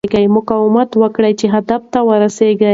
[0.35, 2.69] مقاومت وکړه چې هدف ته ورسېږې.